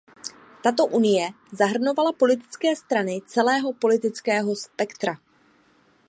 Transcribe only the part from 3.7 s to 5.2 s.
politického spektra.